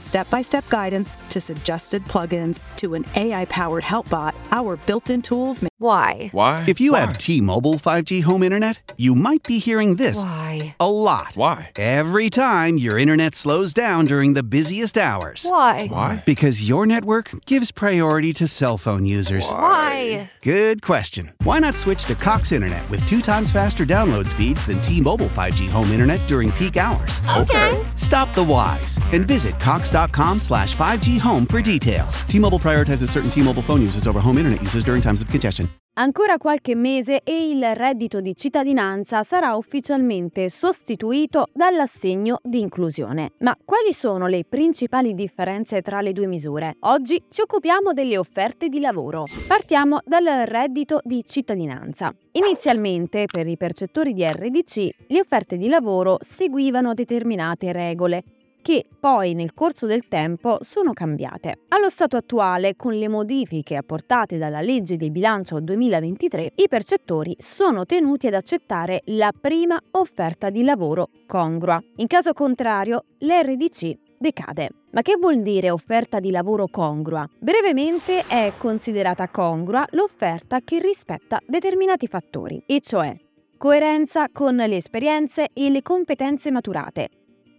step 0.00 0.28
by 0.30 0.42
step 0.42 0.68
guidance 0.68 1.16
to 1.30 1.40
suggested 1.40 2.04
plugins 2.04 2.62
to 2.76 2.94
an 2.94 3.04
AI 3.16 3.44
powered 3.46 3.84
help 3.84 4.08
bot, 4.08 4.34
our 4.52 4.76
built 4.86 5.10
in 5.10 5.20
tools 5.22 5.60
make 5.62 5.70
Why? 5.78 6.28
Why? 6.32 6.64
If 6.68 6.80
you 6.80 6.92
Why? 6.92 7.00
have 7.00 7.18
T-Mobile 7.18 7.74
5G 7.74 8.22
home 8.22 8.42
internet, 8.42 8.92
you 8.96 9.14
might 9.14 9.42
be 9.42 9.58
hearing 9.58 9.96
this 9.96 10.22
Why? 10.22 10.76
a 10.80 10.90
lot. 10.90 11.32
Why? 11.34 11.72
Every 11.76 12.30
time 12.30 12.78
your 12.78 12.98
internet 12.98 13.34
slows 13.34 13.74
down 13.74 14.06
during 14.06 14.34
the 14.34 14.42
busiest 14.42 14.96
hours. 14.96 15.44
Why? 15.48 15.88
Why? 15.88 16.22
Because 16.24 16.68
your 16.68 16.86
network 16.86 17.30
gives 17.46 17.72
priority 17.72 18.32
to 18.34 18.46
cell 18.46 18.78
phone 18.78 19.04
users. 19.04 19.50
Why? 19.50 20.30
Good 20.42 20.80
question. 20.82 21.32
Why 21.42 21.58
not 21.58 21.76
switch 21.76 22.04
to 22.06 22.14
Cox 22.14 22.52
Internet 22.52 22.88
with 22.88 23.04
two 23.04 23.20
times 23.20 23.50
faster 23.50 23.84
download 23.84 24.28
speeds 24.28 24.64
than 24.66 24.80
T-Mobile 24.80 25.26
5G 25.26 25.68
home 25.68 25.90
internet 25.90 26.26
during 26.28 26.52
peak 26.52 26.76
hours? 26.76 27.20
Okay. 27.36 27.84
Stop 27.96 28.32
the 28.34 28.44
whys 28.44 28.98
and 29.12 29.26
visit 29.26 29.58
cox.com 29.84 30.38
slash 30.38 30.76
5G 30.76 31.20
home 31.20 31.46
for 31.46 31.60
details. 31.60 32.22
T-Mobile 32.28 32.58
prioritizes 32.58 33.10
certain 33.10 33.30
T-Mobile 33.30 33.62
phone 33.62 33.82
users 33.82 34.06
over 34.06 34.20
home 34.20 34.38
internet 34.38 34.62
users 34.62 34.84
during 34.84 35.02
times 35.02 35.22
of 35.22 35.28
congestion. 35.28 35.68
Ancora 35.96 36.38
qualche 36.38 36.74
mese 36.74 37.20
e 37.22 37.50
il 37.50 37.64
reddito 37.76 38.20
di 38.20 38.34
cittadinanza 38.34 39.22
sarà 39.22 39.54
ufficialmente 39.54 40.50
sostituito 40.50 41.46
dall'assegno 41.52 42.40
di 42.42 42.58
inclusione. 42.58 43.34
Ma 43.38 43.56
quali 43.64 43.92
sono 43.92 44.26
le 44.26 44.44
principali 44.44 45.14
differenze 45.14 45.82
tra 45.82 46.00
le 46.00 46.12
due 46.12 46.26
misure? 46.26 46.78
Oggi 46.80 47.22
ci 47.28 47.42
occupiamo 47.42 47.92
delle 47.92 48.18
offerte 48.18 48.68
di 48.68 48.80
lavoro. 48.80 49.26
Partiamo 49.46 50.00
dal 50.04 50.26
reddito 50.46 50.98
di 51.04 51.22
cittadinanza. 51.24 52.12
Inizialmente, 52.32 53.26
per 53.30 53.46
i 53.46 53.56
percettori 53.56 54.14
di 54.14 54.26
RDC, 54.26 54.88
le 55.06 55.20
offerte 55.20 55.56
di 55.56 55.68
lavoro 55.68 56.18
seguivano 56.20 56.92
determinate 56.92 57.70
regole 57.70 58.24
che 58.64 58.86
poi 58.98 59.34
nel 59.34 59.52
corso 59.52 59.84
del 59.84 60.08
tempo 60.08 60.56
sono 60.62 60.94
cambiate. 60.94 61.58
Allo 61.68 61.90
stato 61.90 62.16
attuale, 62.16 62.76
con 62.76 62.94
le 62.94 63.08
modifiche 63.08 63.76
apportate 63.76 64.38
dalla 64.38 64.62
legge 64.62 64.96
di 64.96 65.10
bilancio 65.10 65.60
2023, 65.60 66.52
i 66.54 66.66
percettori 66.66 67.36
sono 67.38 67.84
tenuti 67.84 68.26
ad 68.26 68.32
accettare 68.32 69.02
la 69.08 69.30
prima 69.38 69.78
offerta 69.90 70.48
di 70.48 70.62
lavoro 70.62 71.10
congrua. 71.26 71.78
In 71.96 72.06
caso 72.06 72.32
contrario, 72.32 73.04
l'RDC 73.18 73.98
decade. 74.16 74.70
Ma 74.92 75.02
che 75.02 75.18
vuol 75.20 75.42
dire 75.42 75.68
offerta 75.68 76.18
di 76.18 76.30
lavoro 76.30 76.66
congrua? 76.66 77.28
Brevemente 77.38 78.24
è 78.26 78.50
considerata 78.56 79.28
congrua 79.28 79.84
l'offerta 79.90 80.60
che 80.60 80.78
rispetta 80.78 81.38
determinati 81.46 82.06
fattori, 82.06 82.62
e 82.64 82.80
cioè 82.80 83.14
coerenza 83.58 84.28
con 84.32 84.56
le 84.56 84.76
esperienze 84.76 85.48
e 85.52 85.68
le 85.68 85.82
competenze 85.82 86.50
maturate, 86.50 87.08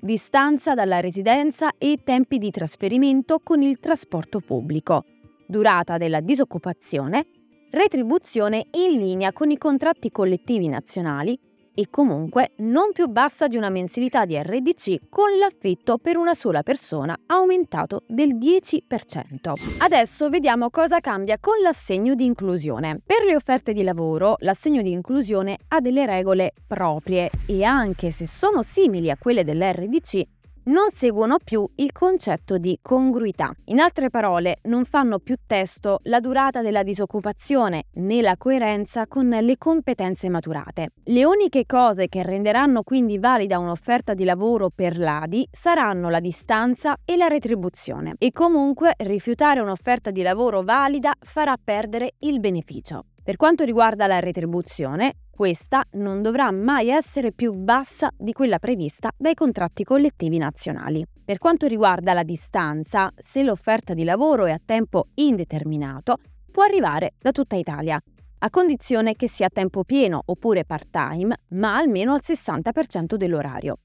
distanza 0.06 0.75
dalla 0.75 1.00
residenza 1.00 1.72
e 1.80 1.98
tempi 2.03 2.38
di 2.38 2.52
trasferimento 2.52 3.39
con 3.44 3.64
il 3.64 3.80
trasporto 3.80 4.40
pubblico, 4.40 5.03
durata 5.47 5.97
della 5.97 6.19
disoccupazione, 6.19 7.25
retribuzione 7.72 8.66
in 8.74 9.00
linea 9.00 9.34
con 9.34 9.50
i 9.50 9.57
contratti 9.57 10.12
collettivi 10.12 10.68
nazionali 10.68 11.38
e 11.75 11.90
comunque 11.90 12.53
non 12.58 12.91
più 12.94 13.08
bassa 13.08 13.47
di 13.47 13.58
una 13.58 13.69
mensilità 13.69 14.25
di 14.25 14.41
RDC 14.41 15.09
con 15.09 15.38
l'affitto 15.38 15.97
per 16.00 16.18
una 16.18 16.34
sola 16.34 16.63
persona 16.63 17.16
aumentato 17.28 18.02
del 18.08 18.36
10%. 18.36 19.80
Adesso 19.80 20.30
vediamo 20.30 20.69
cosa 20.69 21.00
cambia 21.02 21.38
con 21.40 21.59
l'assegno 21.62 22.16
di 22.16 22.25
inclusione. 22.25 23.02
Per 23.06 23.24
le 23.25 23.35
offerte 23.35 23.74
di 23.74 23.84
lavoro, 23.84 24.35
l'assegno 24.40 24.81
di 24.81 24.91
inclusione 24.91 25.58
ha 25.68 25.81
delle 25.81 26.06
regole 26.06 26.53
proprie 26.66 27.30
e 27.46 27.64
anche 27.64 28.09
se 28.12 28.25
sono 28.25 28.64
simili 28.64 29.12
a 29.12 29.18
quelle 29.18 29.44
dell'RDC, 29.44 30.24
non 30.66 30.90
seguono 30.92 31.38
più 31.44 31.68
il 31.76 31.92
concetto 31.92 32.58
di 32.58 32.80
congruità. 32.81 33.53
In 33.66 33.80
altre 33.80 34.09
parole, 34.09 34.58
non 34.64 34.86
fanno 34.86 35.20
più 35.20 35.36
testo 35.46 36.00
la 36.03 36.20
durata 36.20 36.62
della 36.62 36.84
disoccupazione 36.84 37.86
né 37.94 38.22
la 38.22 38.38
coerenza 38.38 39.08
con 39.08 39.28
le 39.30 39.58
competenze 39.58 40.30
maturate. 40.30 40.90
Le 41.03 41.26
uniche 41.26 41.66
cose 41.66 42.08
che 42.08 42.24
renderanno 42.24 42.84
quindi 42.84 43.20
valida 43.20 43.59
un'offerta 43.59 44.14
di 44.14 44.24
lavoro 44.24 44.70
per 44.74 44.98
l'ADI 44.98 45.48
saranno 45.52 46.09
la 46.09 46.20
distanza 46.20 46.97
e 47.06 47.16
la 47.16 47.28
retribuzione. 47.28 48.16
E 48.18 48.32
comunque 48.32 48.94
rifiutare 48.97 49.59
un'offerta 49.59 50.12
di 50.12 50.22
lavoro 50.22 50.64
valida 50.64 51.14
farà 51.20 51.56
perdere 51.62 52.14
il 52.20 52.40
beneficio. 52.40 53.06
Per 53.26 53.38
quanto 53.38 53.64
riguarda 53.64 54.06
la 54.06 54.20
retribuzione, 54.20 55.14
questa 55.35 55.84
non 55.96 56.22
dovrà 56.22 56.50
mai 56.50 56.88
essere 56.88 57.34
più 57.34 57.51
bassa 57.51 58.09
di 58.16 58.31
quella 58.31 58.57
prevista 58.57 59.12
dai 59.18 59.34
contratti 59.34 59.84
collettivi 59.84 60.38
nazionali. 60.38 61.06
Per 61.25 61.40
quanto 61.40 61.68
riguarda 61.68 62.13
la 62.13 62.23
distanza, 62.23 63.12
se 63.18 63.44
l'offerta 63.44 63.94
di 63.94 64.06
lavoro 64.06 64.46
è 64.46 64.51
a 64.51 64.62
tempo 64.63 65.07
indeterminato, 65.16 66.19
può 66.50 66.63
arrivare 66.63 67.16
da 67.19 67.31
tutta 67.31 67.57
Italia, 67.57 68.01
a 68.40 68.50
condizione 68.50 69.16
che 69.16 69.28
sia 69.28 69.47
a 69.47 69.51
tempo 69.53 69.84
pieno 69.84 70.22
oppure 70.25 70.63
part-time, 70.63 71.35
ma 71.50 71.75
almeno 71.75 72.13
al 72.13 72.22
60% 72.23 73.16
dell'orario. 73.16 73.79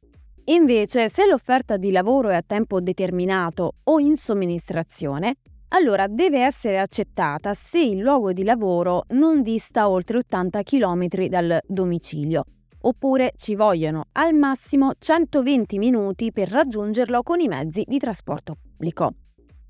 Invece, 0.45 1.09
se 1.09 1.27
l'offerta 1.27 1.77
di 1.77 1.91
lavoro 1.91 2.29
è 2.29 2.37
a 2.37 2.45
tempo 2.47 2.81
determinato 2.81 3.75
o 3.83 3.99
in 3.99 4.17
somministrazione, 4.17 5.35
allora 5.71 6.07
deve 6.07 6.41
essere 6.41 6.79
accettata 6.79 7.55
se 7.55 7.81
il 7.81 7.99
luogo 7.99 8.33
di 8.33 8.45
lavoro 8.45 9.05
non 9.11 9.43
dista 9.43 9.89
oltre 9.89 10.19
80 10.19 10.63
km 10.63 11.07
dal 11.29 11.61
domicilio, 11.67 12.45
oppure 12.83 13.33
ci 13.37 13.55
vogliono 13.55 14.05
al 14.13 14.35
massimo 14.35 14.93
120 14.99 15.79
minuti 15.79 16.33
per 16.33 16.49
raggiungerlo 16.49 17.23
con 17.23 17.41
i 17.41 17.49
mezzi 17.49 17.85
di 17.87 17.99
trasporto 17.99 18.57
pubblico. 18.61 19.13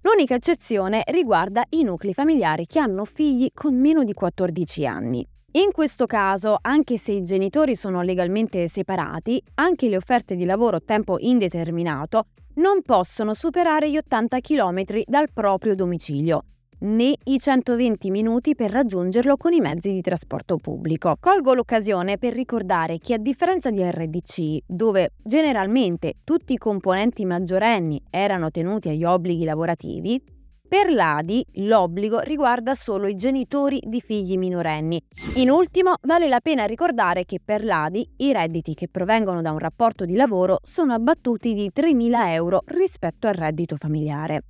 L'unica 0.02 0.34
eccezione 0.34 1.02
riguarda 1.08 1.62
i 1.70 1.82
nuclei 1.82 2.14
familiari 2.14 2.66
che 2.66 2.78
hanno 2.78 3.04
figli 3.04 3.50
con 3.52 3.78
meno 3.78 4.02
di 4.02 4.14
14 4.14 4.86
anni. 4.86 5.28
In 5.54 5.72
questo 5.72 6.06
caso, 6.06 6.58
anche 6.60 6.96
se 6.96 7.10
i 7.10 7.22
genitori 7.24 7.74
sono 7.74 8.02
legalmente 8.02 8.68
separati, 8.68 9.42
anche 9.54 9.88
le 9.88 9.96
offerte 9.96 10.36
di 10.36 10.44
lavoro 10.44 10.76
a 10.76 10.82
tempo 10.84 11.16
indeterminato 11.18 12.26
non 12.54 12.82
possono 12.82 13.34
superare 13.34 13.90
gli 13.90 13.96
80 13.96 14.38
km 14.38 14.82
dal 15.06 15.32
proprio 15.32 15.74
domicilio, 15.74 16.44
né 16.82 17.16
i 17.24 17.40
120 17.40 18.10
minuti 18.12 18.54
per 18.54 18.70
raggiungerlo 18.70 19.36
con 19.36 19.52
i 19.52 19.58
mezzi 19.58 19.90
di 19.90 20.00
trasporto 20.02 20.56
pubblico. 20.56 21.16
Colgo 21.18 21.54
l'occasione 21.54 22.16
per 22.16 22.32
ricordare 22.32 22.98
che 22.98 23.14
a 23.14 23.18
differenza 23.18 23.70
di 23.70 23.82
RDC, 23.82 24.58
dove 24.68 25.14
generalmente 25.20 26.14
tutti 26.22 26.52
i 26.52 26.58
componenti 26.58 27.24
maggiorenni 27.24 28.00
erano 28.08 28.52
tenuti 28.52 28.88
agli 28.88 29.02
obblighi 29.02 29.42
lavorativi, 29.42 30.22
per 30.70 30.92
l'ADI 30.92 31.44
l'obbligo 31.54 32.20
riguarda 32.20 32.76
solo 32.76 33.08
i 33.08 33.16
genitori 33.16 33.82
di 33.84 34.00
figli 34.00 34.38
minorenni. 34.38 35.02
In 35.34 35.50
ultimo, 35.50 35.94
vale 36.02 36.28
la 36.28 36.38
pena 36.38 36.64
ricordare 36.64 37.24
che 37.24 37.40
per 37.44 37.64
l'ADI 37.64 38.08
i 38.18 38.32
redditi 38.32 38.74
che 38.74 38.86
provengono 38.86 39.42
da 39.42 39.50
un 39.50 39.58
rapporto 39.58 40.04
di 40.04 40.14
lavoro 40.14 40.60
sono 40.62 40.92
abbattuti 40.92 41.54
di 41.54 41.72
3.000 41.74 42.28
euro 42.28 42.60
rispetto 42.66 43.26
al 43.26 43.34
reddito 43.34 43.74
familiare. 43.74 44.44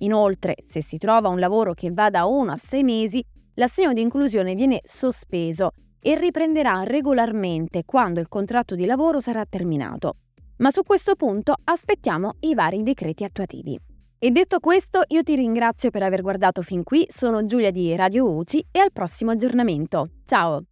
Inoltre, 0.00 0.56
se 0.66 0.82
si 0.82 0.98
trova 0.98 1.30
un 1.30 1.38
lavoro 1.38 1.72
che 1.72 1.90
va 1.90 2.10
da 2.10 2.26
1 2.26 2.52
a 2.52 2.56
6 2.58 2.82
mesi, 2.82 3.24
l'assegno 3.54 3.94
di 3.94 4.02
inclusione 4.02 4.54
viene 4.54 4.80
sospeso 4.84 5.70
e 5.98 6.14
riprenderà 6.14 6.82
regolarmente 6.82 7.84
quando 7.86 8.20
il 8.20 8.28
contratto 8.28 8.74
di 8.74 8.84
lavoro 8.84 9.18
sarà 9.18 9.46
terminato. 9.46 10.16
Ma 10.58 10.70
su 10.70 10.82
questo 10.82 11.14
punto 11.14 11.54
aspettiamo 11.64 12.32
i 12.40 12.52
vari 12.52 12.82
decreti 12.82 13.24
attuativi. 13.24 13.92
E 14.24 14.30
detto 14.30 14.58
questo, 14.58 15.02
io 15.08 15.22
ti 15.22 15.34
ringrazio 15.34 15.90
per 15.90 16.02
aver 16.02 16.22
guardato 16.22 16.62
fin 16.62 16.82
qui, 16.82 17.04
sono 17.10 17.44
Giulia 17.44 17.70
di 17.70 17.94
Radio 17.94 18.34
UCI 18.34 18.68
e 18.70 18.78
al 18.78 18.90
prossimo 18.90 19.32
aggiornamento. 19.32 20.08
Ciao! 20.24 20.62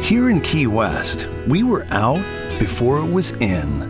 Here 0.00 0.30
in 0.30 0.40
Key 0.40 0.66
West, 0.66 1.26
we 1.48 1.64
were 1.64 1.84
out 1.90 2.22
before 2.60 3.04
it 3.04 3.12
was 3.12 3.32
in. 3.40 3.82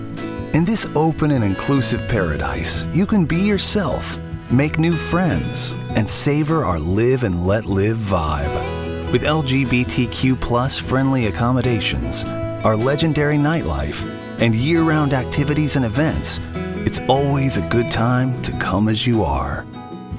In 0.55 0.65
this 0.65 0.87
open 0.95 1.33
and 1.33 1.45
inclusive 1.45 2.01
paradise, 2.09 2.87
you 2.95 3.05
can 3.05 3.27
be 3.27 3.37
yourself, 3.37 4.17
make 4.49 4.79
new 4.79 4.97
friends, 4.97 5.75
and 5.95 6.09
savor 6.09 6.65
our 6.65 6.79
live 6.79 7.25
and 7.25 7.47
let 7.47 7.67
live 7.67 7.99
vibe. 7.99 9.13
With 9.13 9.25
LGBTQ 9.25 10.41
plus 10.41 10.79
friendly 10.79 11.27
accommodations, 11.27 12.25
our 12.65 12.75
legendary 12.75 13.37
nightlife, 13.37 14.03
and 14.41 14.55
year 14.55 14.81
round 14.81 15.13
activities 15.13 15.77
and 15.77 15.85
events, 15.85 16.41
it's 16.85 17.01
always 17.09 17.57
a 17.57 17.69
good 17.69 17.91
time 17.91 18.41
to 18.43 18.53
come 18.59 18.89
as 18.89 19.07
you 19.07 19.25
are. 19.25 19.67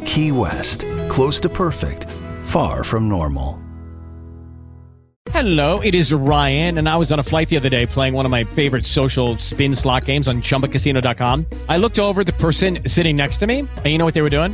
Key 0.06 0.32
West, 0.32 0.86
close 1.10 1.40
to 1.42 1.50
perfect, 1.50 2.10
far 2.44 2.84
from 2.84 3.08
normal. 3.08 3.62
Hello, 5.32 5.82
it 5.82 5.94
is 5.94 6.14
Ryan, 6.14 6.78
and 6.78 6.88
I 6.88 6.96
was 6.96 7.12
on 7.12 7.20
a 7.20 7.24
flight 7.24 7.50
the 7.50 7.58
other 7.58 7.68
day 7.68 7.86
playing 7.86 8.14
one 8.14 8.24
of 8.24 8.32
my 8.32 8.46
favorite 8.46 8.86
social 8.86 9.38
spin 9.38 9.76
slot 9.76 10.06
games 10.06 10.28
on 10.28 10.42
chumbacasino.com. 10.42 11.46
I 11.68 11.78
looked 11.78 12.00
over 12.00 12.24
the 12.24 12.32
person 12.34 12.88
sitting 12.88 13.18
next 13.18 13.38
to 13.38 13.48
me, 13.48 13.60
and 13.60 13.86
you 13.86 13.98
know 13.98 14.06
what 14.06 14.14
they 14.14 14.22
were 14.22 14.30
doing? 14.30 14.54